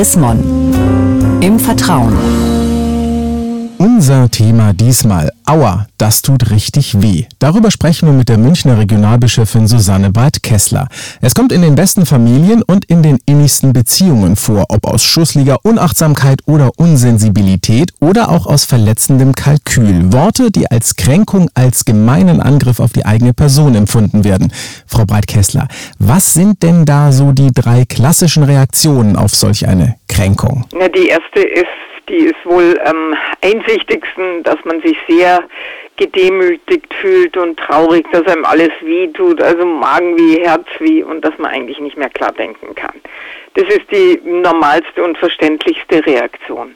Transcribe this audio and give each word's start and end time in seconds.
Chrismon. 0.00 0.40
Im 1.42 1.58
Vertrauen. 1.58 2.49
Unser 3.82 4.30
Thema 4.30 4.74
diesmal. 4.74 5.32
Aua, 5.46 5.86
das 5.96 6.20
tut 6.20 6.50
richtig 6.50 7.00
weh. 7.00 7.24
Darüber 7.38 7.70
sprechen 7.70 8.08
wir 8.08 8.12
mit 8.12 8.28
der 8.28 8.36
Münchner 8.36 8.76
Regionalbischöfin 8.76 9.66
Susanne 9.66 10.10
Breit-Kessler. 10.10 10.88
Es 11.22 11.34
kommt 11.34 11.50
in 11.50 11.62
den 11.62 11.76
besten 11.76 12.04
Familien 12.04 12.62
und 12.62 12.84
in 12.84 13.02
den 13.02 13.16
innigsten 13.24 13.72
Beziehungen 13.72 14.36
vor, 14.36 14.66
ob 14.68 14.86
aus 14.86 15.02
schussliger 15.02 15.56
Unachtsamkeit 15.62 16.40
oder 16.44 16.72
Unsensibilität 16.76 17.94
oder 18.00 18.28
auch 18.28 18.44
aus 18.44 18.66
verletzendem 18.66 19.34
Kalkül. 19.34 20.12
Worte, 20.12 20.50
die 20.50 20.70
als 20.70 20.96
Kränkung, 20.96 21.48
als 21.54 21.86
gemeinen 21.86 22.42
Angriff 22.42 22.80
auf 22.80 22.92
die 22.92 23.06
eigene 23.06 23.32
Person 23.32 23.74
empfunden 23.74 24.24
werden. 24.24 24.52
Frau 24.86 25.06
Breit-Kessler, 25.06 25.68
was 25.98 26.34
sind 26.34 26.62
denn 26.62 26.84
da 26.84 27.12
so 27.12 27.32
die 27.32 27.50
drei 27.50 27.86
klassischen 27.86 28.42
Reaktionen 28.42 29.16
auf 29.16 29.34
solch 29.34 29.66
eine 29.66 29.96
Kränkung? 30.06 30.66
Na, 30.78 30.86
die 30.88 31.08
erste 31.08 31.40
ist 31.40 31.89
die 32.10 32.26
ist 32.26 32.44
wohl 32.44 32.78
am 32.84 33.16
einsichtigsten, 33.42 34.42
dass 34.42 34.58
man 34.64 34.82
sich 34.82 34.96
sehr 35.08 35.44
gedemütigt 35.96 36.92
fühlt 36.94 37.36
und 37.36 37.58
traurig, 37.58 38.06
dass 38.10 38.26
einem 38.26 38.44
alles 38.44 38.70
weh 38.80 39.06
tut, 39.08 39.40
also 39.40 39.64
Magenweh, 39.64 40.40
Herzweh 40.44 41.02
und 41.02 41.24
dass 41.24 41.36
man 41.38 41.52
eigentlich 41.52 41.78
nicht 41.78 41.96
mehr 41.96 42.08
klar 42.10 42.32
denken 42.32 42.74
kann. 42.74 42.94
Das 43.54 43.64
ist 43.68 43.90
die 43.90 44.20
normalste 44.24 45.02
und 45.02 45.18
verständlichste 45.18 46.04
Reaktion. 46.04 46.74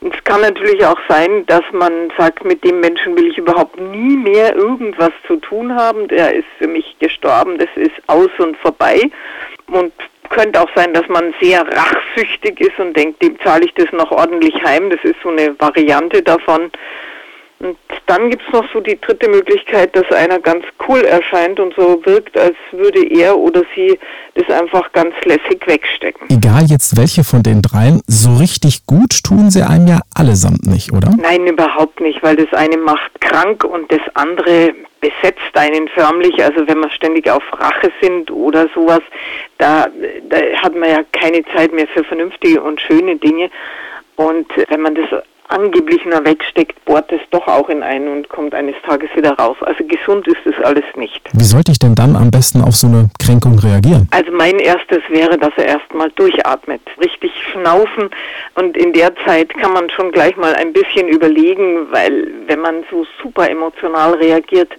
Es 0.00 0.22
kann 0.24 0.42
natürlich 0.42 0.84
auch 0.84 0.98
sein, 1.08 1.44
dass 1.46 1.64
man 1.72 2.12
sagt, 2.16 2.44
mit 2.44 2.62
dem 2.62 2.80
Menschen 2.80 3.16
will 3.16 3.28
ich 3.28 3.38
überhaupt 3.38 3.80
nie 3.80 4.16
mehr 4.16 4.54
irgendwas 4.54 5.10
zu 5.26 5.36
tun 5.36 5.74
haben. 5.74 6.06
Der 6.06 6.34
ist 6.34 6.46
für 6.58 6.68
mich 6.68 6.96
gestorben, 7.00 7.58
das 7.58 7.68
ist 7.74 7.94
aus 8.06 8.30
und 8.38 8.56
vorbei. 8.58 9.10
Und 9.66 9.92
könnte 10.28 10.60
auch 10.60 10.68
sein, 10.74 10.92
dass 10.94 11.06
man 11.08 11.34
sehr 11.40 11.60
rachsüchtig 11.66 12.60
ist 12.60 12.78
und 12.78 12.96
denkt, 12.96 13.22
dem 13.22 13.38
zahle 13.40 13.64
ich 13.64 13.74
das 13.74 13.90
noch 13.92 14.10
ordentlich 14.10 14.54
heim. 14.64 14.90
Das 14.90 15.00
ist 15.02 15.16
so 15.22 15.30
eine 15.30 15.58
Variante 15.58 16.22
davon. 16.22 16.70
Und 17.60 17.76
dann 18.06 18.30
gibt 18.30 18.42
es 18.46 18.52
noch 18.52 18.64
so 18.72 18.80
die 18.80 19.00
dritte 19.00 19.28
Möglichkeit, 19.28 19.94
dass 19.96 20.10
einer 20.12 20.38
ganz 20.38 20.64
cool 20.86 21.00
erscheint 21.00 21.58
und 21.58 21.74
so 21.74 22.00
wirkt, 22.04 22.38
als 22.38 22.54
würde 22.70 23.04
er 23.04 23.36
oder 23.36 23.62
sie 23.74 23.98
das 24.34 24.48
einfach 24.48 24.92
ganz 24.92 25.14
lässig 25.24 25.66
wegstecken. 25.66 26.28
Egal 26.30 26.64
jetzt 26.68 26.96
welche 26.96 27.24
von 27.24 27.42
den 27.42 27.60
dreien, 27.60 28.00
so 28.06 28.36
richtig 28.36 28.86
gut 28.86 29.24
tun 29.24 29.50
sie 29.50 29.62
einem 29.62 29.88
ja 29.88 30.00
allesamt 30.14 30.66
nicht, 30.66 30.92
oder? 30.92 31.10
Nein, 31.20 31.48
überhaupt 31.48 32.00
nicht, 32.00 32.22
weil 32.22 32.36
das 32.36 32.52
eine 32.52 32.76
macht 32.76 33.20
krank 33.20 33.64
und 33.64 33.90
das 33.90 34.02
andere 34.14 34.72
besetzt 35.00 35.54
einen 35.54 35.88
förmlich. 35.88 36.42
Also 36.42 36.66
wenn 36.68 36.78
wir 36.78 36.90
ständig 36.90 37.28
auf 37.28 37.42
Rache 37.52 37.90
sind 38.00 38.30
oder 38.30 38.68
sowas, 38.72 39.02
da, 39.58 39.88
da 40.28 40.36
hat 40.62 40.76
man 40.76 40.90
ja 40.90 41.00
keine 41.12 41.44
Zeit 41.56 41.72
mehr 41.72 41.88
für 41.88 42.04
vernünftige 42.04 42.62
und 42.62 42.80
schöne 42.80 43.16
Dinge. 43.16 43.50
Und 44.16 44.46
wenn 44.68 44.80
man 44.80 44.94
das 44.94 45.08
angeblich 45.48 46.04
nur 46.04 46.24
wegsteckt, 46.24 46.84
bohrt 46.84 47.10
es 47.12 47.20
doch 47.30 47.46
auch 47.46 47.68
in 47.68 47.82
einen 47.82 48.08
und 48.08 48.28
kommt 48.28 48.54
eines 48.54 48.74
Tages 48.86 49.08
wieder 49.14 49.32
raus. 49.32 49.56
Also 49.60 49.84
gesund 49.84 50.26
ist 50.28 50.38
das 50.44 50.54
alles 50.64 50.84
nicht. 50.96 51.20
Wie 51.32 51.44
sollte 51.44 51.72
ich 51.72 51.78
denn 51.78 51.94
dann 51.94 52.16
am 52.16 52.30
besten 52.30 52.62
auf 52.62 52.76
so 52.76 52.86
eine 52.86 53.08
Kränkung 53.18 53.58
reagieren? 53.58 54.08
Also 54.10 54.30
mein 54.32 54.58
erstes 54.58 55.02
wäre, 55.08 55.38
dass 55.38 55.52
er 55.56 55.66
erstmal 55.66 56.10
durchatmet, 56.12 56.80
richtig 57.00 57.32
schnaufen 57.52 58.10
und 58.54 58.76
in 58.76 58.92
der 58.92 59.14
Zeit 59.24 59.52
kann 59.54 59.72
man 59.72 59.90
schon 59.90 60.12
gleich 60.12 60.36
mal 60.36 60.54
ein 60.54 60.72
bisschen 60.72 61.08
überlegen, 61.08 61.90
weil 61.90 62.28
wenn 62.46 62.60
man 62.60 62.84
so 62.90 63.06
super 63.22 63.48
emotional 63.50 64.14
reagiert, 64.14 64.70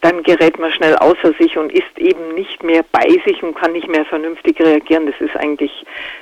dann 0.00 0.22
gerät 0.22 0.58
man 0.58 0.70
schnell 0.72 0.96
außer 0.96 1.32
sich 1.38 1.56
und 1.56 1.72
ist 1.72 1.98
eben 1.98 2.34
nicht 2.34 2.62
mehr 2.62 2.84
bei 2.92 3.06
sich 3.26 3.42
und 3.42 3.56
kann 3.56 3.72
nicht 3.72 3.88
mehr 3.88 4.04
vernünftig 4.04 4.60
reagieren. 4.60 5.06
Das 5.06 5.14
ist 5.20 5.36
eigentlich 5.36 5.72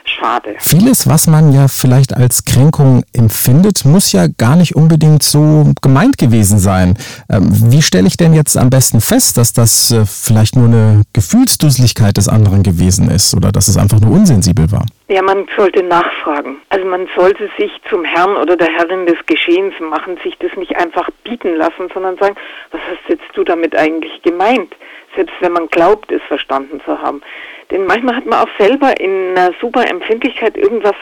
schade. 0.05 0.55
Vieles, 0.59 1.09
was 1.09 1.27
man 1.27 1.53
ja 1.53 1.69
vielleicht 1.69 2.15
als 2.17 2.45
Kränkung 2.45 3.03
empfindet, 3.13 3.85
muss 3.85 4.13
ja 4.13 4.27
gar 4.39 4.57
nicht 4.57 4.75
unbedingt 4.77 5.23
so 5.23 5.73
gemeint 5.83 6.17
gewesen 6.19 6.59
sein. 6.59 6.97
Ähm, 7.31 7.49
wie 7.71 7.83
stelle 7.83 8.07
ich 8.07 8.17
denn 8.17 8.33
jetzt 8.33 8.57
am 8.57 8.71
besten 8.71 9.01
fest, 9.01 9.37
dass 9.37 9.53
das 9.53 9.93
äh, 9.93 10.05
vielleicht 10.07 10.57
nur 10.57 10.67
eine 10.67 11.03
Gefühlsdusseligkeit 11.13 12.17
des 12.17 12.29
anderen 12.29 12.63
gewesen 12.63 13.11
ist 13.11 13.35
oder 13.35 13.53
dass 13.53 13.69
es 13.69 13.77
einfach 13.77 14.01
nur 14.01 14.13
unsensibel 14.13 14.71
war? 14.73 14.87
Ja, 15.09 15.23
man 15.23 15.47
sollte 15.57 15.85
nachfragen. 15.85 16.57
Also 16.69 16.85
man 16.85 17.07
sollte 17.15 17.49
sich 17.57 17.71
zum 17.89 18.05
Herrn 18.05 18.37
oder 18.37 18.57
der 18.57 18.69
Herrin 18.69 19.07
des 19.07 19.19
Geschehens 19.27 19.75
machen, 19.79 20.19
sich 20.25 20.37
das 20.39 20.51
nicht 20.57 20.77
einfach 20.77 21.09
bieten 21.23 21.55
lassen, 21.55 21.89
sondern 21.95 22.17
sagen, 22.17 22.35
was 22.73 22.81
hast 22.91 23.09
jetzt 23.09 23.25
du 23.35 23.45
damit 23.45 23.66
eigentlich 23.75 24.23
gemeint? 24.23 24.75
Selbst 25.17 25.35
wenn 25.41 25.53
man 25.53 25.69
glaubt, 25.69 26.13
es 26.13 26.23
verstanden 26.29 26.81
zu 26.85 27.01
haben. 27.01 27.23
Denn 27.71 27.85
manchmal 27.85 28.17
hat 28.17 28.27
man 28.27 28.41
auch 28.41 28.49
selber 28.59 28.99
in 29.01 29.37
einer 29.37 29.53
super 29.61 29.89
Empfindlichkeit 29.89 30.57
irgendwas 30.57 30.95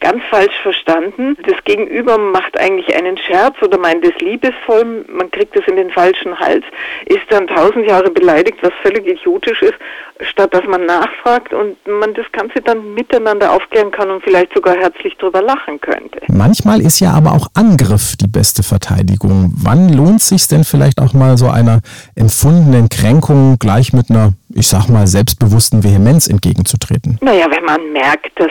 ganz 0.00 0.20
falsch 0.30 0.54
verstanden. 0.62 1.36
Das 1.46 1.56
Gegenüber 1.64 2.18
macht 2.18 2.58
eigentlich 2.58 2.94
einen 2.96 3.16
Scherz 3.18 3.54
oder 3.62 3.78
meint 3.78 4.04
es 4.04 4.18
liebevoll, 4.20 5.04
man 5.08 5.30
kriegt 5.30 5.54
es 5.56 5.66
in 5.68 5.76
den 5.76 5.90
falschen 5.90 6.38
Hals, 6.38 6.64
ist 7.06 7.22
dann 7.30 7.46
tausend 7.46 7.86
Jahre 7.86 8.10
beleidigt, 8.10 8.58
was 8.62 8.72
völlig 8.82 9.06
idiotisch 9.06 9.62
ist, 9.62 9.74
statt 10.20 10.52
dass 10.52 10.64
man 10.64 10.86
nachfragt 10.86 11.54
und 11.54 11.76
man 11.86 12.14
das 12.14 12.26
Ganze 12.32 12.60
dann 12.62 12.94
miteinander 12.94 13.52
aufklären 13.52 13.92
kann 13.92 14.10
und 14.10 14.22
vielleicht 14.24 14.52
sogar 14.54 14.76
herzlich 14.76 15.16
drüber 15.18 15.42
lachen 15.42 15.80
könnte. 15.80 16.20
Manchmal 16.28 16.80
ist 16.80 16.98
ja 16.98 17.12
aber 17.12 17.32
auch 17.32 17.46
Angriff 17.54 18.16
die 18.16 18.26
beste 18.26 18.64
Verteidigung. 18.64 19.52
Wann 19.62 19.92
lohnt 19.92 20.22
sich 20.22 20.48
denn 20.48 20.64
vielleicht 20.64 21.00
auch 21.00 21.12
mal 21.12 21.36
so 21.36 21.48
einer 21.48 21.80
empfundenen 22.16 22.88
Kränkung 22.88 23.57
gleich 23.58 23.92
mit 23.92 24.10
einer 24.10 24.32
ich 24.54 24.68
sag 24.68 24.88
mal, 24.88 25.06
selbstbewussten 25.06 25.84
Vehemenz 25.84 26.26
entgegenzutreten? 26.26 27.18
Naja, 27.20 27.46
wenn 27.50 27.64
man 27.64 27.92
merkt, 27.92 28.38
dass 28.38 28.50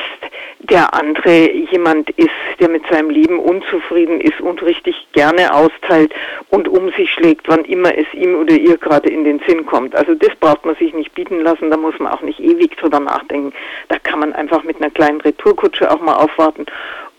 der 0.59 0.94
andere 0.94 1.51
jemand 1.72 2.09
ist, 2.12 2.29
der 2.59 2.69
mit 2.69 2.84
seinem 2.90 3.09
Leben 3.09 3.40
unzufrieden 3.40 4.19
ist 4.19 4.41
und 4.41 4.62
richtig 4.63 4.96
gerne 5.13 5.53
austeilt 5.53 6.13
und 6.50 6.67
um 6.67 6.91
sich 6.91 7.12
schlägt, 7.12 7.47
wann 7.47 7.63
immer 7.66 7.97
es 7.97 8.07
ihm 8.13 8.35
oder 8.35 8.53
ihr 8.53 8.78
gerade 8.78 9.09
in 9.09 9.23
den 9.23 9.40
Sinn 9.47 9.66
kommt. 9.66 9.96
Also 9.96 10.13
das 10.16 10.35
braucht 10.40 10.66
man 10.66 10.75
sich 10.75 10.94
nicht 10.94 11.13
bieten 11.13 11.40
lassen, 11.40 11.72
da 11.72 11.78
muss 11.78 11.97
man 12.00 12.12
auch 12.12 12.22
nicht 12.22 12.40
ewig 12.40 12.75
drüber 12.78 13.00
nachdenken. 13.00 13.53
Da 13.88 13.97
kann 14.00 14.19
man 14.19 14.34
einfach 14.34 14.63
mit 14.63 14.81
einer 14.81 14.91
kleinen 14.91 15.22
Retourkutsche 15.22 15.90
auch 15.90 16.01
mal 16.01 16.16
aufwarten 16.16 16.66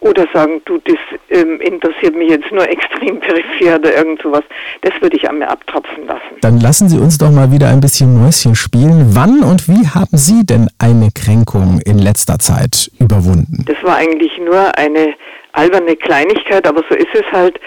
oder 0.00 0.26
sagen, 0.32 0.62
du, 0.64 0.78
das 0.78 0.97
ähm, 1.31 1.60
interessiert 1.60 2.14
mich 2.14 2.31
jetzt 2.31 2.50
nur 2.53 2.69
extrem 2.69 3.19
peripher 3.20 3.76
oder 3.76 3.97
irgend 3.97 4.22
sowas. 4.22 4.42
Das 4.82 4.92
würde 5.00 5.16
ich 5.16 5.28
an 5.28 5.38
mir 5.38 5.48
abtropfen 5.48 6.06
lassen. 6.06 6.36
Dann 6.41 6.60
lassen 6.60 6.88
Sie 6.88 6.98
uns 6.98 7.19
doch 7.19 7.31
mal 7.31 7.50
wieder 7.50 7.69
ein 7.69 7.81
bisschen 7.81 8.14
Mäuschen 8.14 8.54
spielen. 8.54 9.14
Wann 9.14 9.42
und 9.42 9.69
wie 9.69 9.86
haben 9.88 10.16
Sie 10.16 10.47
denn 10.47 10.69
eine 10.78 11.10
Kränkung 11.12 11.81
in 11.84 11.98
letzter 11.98 12.38
Zeit 12.38 12.91
überwunden? 13.00 13.64
Das 13.66 13.82
war 13.82 13.97
eigentlich 13.97 14.38
nur 14.38 14.76
eine 14.76 15.14
alberne 15.53 15.97
Kleinigkeit, 15.97 16.66
aber 16.66 16.84
so 16.88 16.94
ist 16.94 17.15
es 17.15 17.25
halt, 17.32 17.59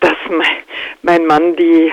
dass 0.00 0.14
mein, 0.28 0.46
mein 1.02 1.26
Mann 1.26 1.54
die 1.56 1.92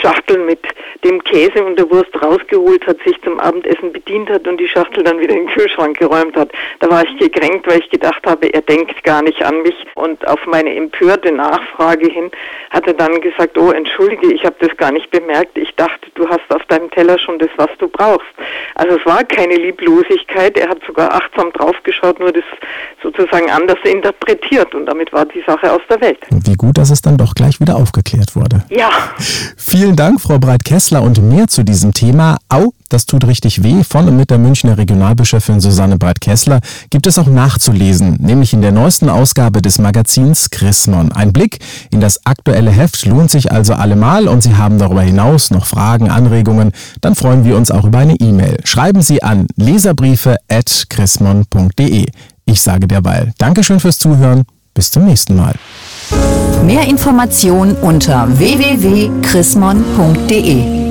Schachtel 0.00 0.38
mit 0.44 0.60
dem 1.04 1.22
Käse 1.24 1.64
und 1.64 1.78
der 1.78 1.90
Wurst 1.90 2.10
rausgeholt 2.20 2.86
hat, 2.86 2.98
sich 3.04 3.20
zum 3.22 3.38
Abendessen 3.40 3.92
bedient 3.92 4.28
hat 4.30 4.46
und 4.46 4.58
die 4.58 4.68
Schachtel 4.68 5.04
dann 5.04 5.18
wieder 5.20 5.34
in 5.34 5.46
den 5.46 5.54
Kühlschrank 5.54 5.98
geräumt 5.98 6.36
hat. 6.36 6.50
Da 6.80 6.90
war 6.90 7.04
ich 7.04 7.18
gekränkt, 7.18 7.66
weil 7.66 7.80
ich 7.80 7.90
gedacht 7.90 8.26
habe, 8.26 8.52
er 8.52 8.62
denkt 8.62 9.02
gar 9.04 9.22
nicht 9.22 9.42
an 9.42 9.62
mich. 9.62 9.74
Und 9.94 10.26
auf 10.26 10.40
meine 10.46 10.74
empörte 10.74 11.32
Nachfrage 11.32 12.08
hin 12.08 12.30
hat 12.70 12.86
er 12.86 12.94
dann 12.94 13.20
gesagt, 13.20 13.56
oh 13.58 13.70
entschuldige, 13.70 14.32
ich 14.32 14.44
habe 14.44 14.56
das 14.60 14.76
gar 14.76 14.92
nicht 14.92 15.10
bemerkt. 15.10 15.56
Ich 15.58 15.74
dachte, 15.76 16.08
du 16.14 16.28
hast 16.28 16.42
auf 16.50 16.64
deinem 16.66 16.90
Teller 16.90 17.18
schon 17.18 17.38
das, 17.38 17.50
was 17.56 17.70
du 17.78 17.88
brauchst. 17.88 18.26
Also 18.74 18.96
es 18.96 19.06
war 19.06 19.24
keine 19.24 19.56
Lieblosigkeit. 19.56 20.58
Er 20.58 20.68
hat 20.68 20.78
sogar 20.86 21.12
achtsam 21.14 21.52
draufgeschaut, 21.52 22.18
nur 22.20 22.32
das 22.32 22.44
sozusagen 23.02 23.50
anders 23.50 23.78
interpretiert 23.84 24.74
und 24.74 24.86
damit 24.86 25.12
war 25.12 25.24
die 25.26 25.42
Sache 25.46 25.72
aus 25.72 25.82
der 25.88 26.00
Welt. 26.00 26.18
Wie 26.30 26.54
gut, 26.54 26.78
dass 26.78 26.90
es 26.90 27.02
dann 27.02 27.16
doch 27.16 27.34
gleich 27.34 27.60
wieder 27.60 27.76
aufgeklärt 27.76 28.34
wurde. 28.34 28.64
Ja. 28.70 28.90
Vielen 29.86 29.94
Dank, 29.94 30.18
Frau 30.20 30.40
Breit-Kessler. 30.40 31.00
Und 31.00 31.22
mehr 31.22 31.46
zu 31.46 31.62
diesem 31.62 31.94
Thema, 31.94 32.38
au, 32.48 32.72
das 32.88 33.06
tut 33.06 33.24
richtig 33.24 33.62
weh, 33.62 33.84
von 33.84 34.08
und 34.08 34.16
mit 34.16 34.30
der 34.30 34.38
Münchner 34.38 34.78
Regionalbischöfin 34.78 35.60
Susanne 35.60 35.96
Breit-Kessler, 35.96 36.58
gibt 36.90 37.06
es 37.06 37.20
auch 37.20 37.28
nachzulesen, 37.28 38.16
nämlich 38.20 38.52
in 38.52 38.62
der 38.62 38.72
neuesten 38.72 39.08
Ausgabe 39.08 39.62
des 39.62 39.78
Magazins 39.78 40.50
Chrismon. 40.50 41.12
Ein 41.12 41.32
Blick 41.32 41.60
in 41.92 42.00
das 42.00 42.26
aktuelle 42.26 42.72
Heft 42.72 43.06
lohnt 43.06 43.30
sich 43.30 43.52
also 43.52 43.74
allemal 43.74 44.26
und 44.26 44.42
Sie 44.42 44.56
haben 44.56 44.80
darüber 44.80 45.02
hinaus 45.02 45.52
noch 45.52 45.66
Fragen, 45.66 46.10
Anregungen, 46.10 46.72
dann 47.00 47.14
freuen 47.14 47.44
wir 47.44 47.56
uns 47.56 47.70
auch 47.70 47.84
über 47.84 47.98
eine 47.98 48.16
E-Mail. 48.16 48.56
Schreiben 48.64 49.02
Sie 49.02 49.22
an 49.22 49.46
leserbriefe.chrismon.de. 49.54 52.06
Ich 52.44 52.60
sage 52.60 52.88
derweil 52.88 53.32
Dankeschön 53.38 53.78
fürs 53.78 54.00
Zuhören. 54.00 54.46
Bis 54.74 54.90
zum 54.90 55.04
nächsten 55.04 55.36
Mal. 55.36 55.54
Mehr 56.64 56.88
Informationen 56.88 57.76
unter 57.76 58.26
www.chrismon.de 58.38 60.85